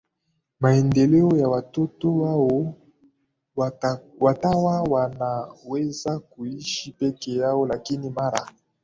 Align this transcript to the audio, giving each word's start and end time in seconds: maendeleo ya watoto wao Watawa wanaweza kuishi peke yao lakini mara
maendeleo 0.59 1.37
ya 1.37 1.49
watoto 1.49 2.15
wao 2.15 2.73
Watawa 4.19 4.81
wanaweza 4.83 6.19
kuishi 6.19 6.91
peke 6.91 7.35
yao 7.35 7.67
lakini 7.67 8.09
mara 8.09 8.51